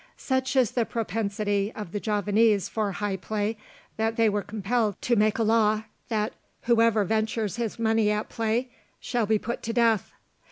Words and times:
Such 0.17 0.55
is 0.55 0.71
the 0.71 0.83
propensity 0.83 1.71
of 1.75 1.91
the 1.91 1.99
Javanese 1.99 2.67
for 2.67 2.91
high 2.93 3.17
play, 3.17 3.55
that 3.97 4.15
they 4.15 4.29
were 4.29 4.41
compelled 4.41 4.99
to 5.03 5.15
make 5.15 5.37
a 5.37 5.43
law, 5.43 5.83
that 6.09 6.33
"Whoever 6.63 7.05
ventures 7.05 7.57
his 7.57 7.77
money 7.77 8.09
at 8.09 8.27
play 8.27 8.71
shall 8.99 9.27
be 9.27 9.37
put 9.37 9.61
to 9.61 9.73
death." 9.73 10.11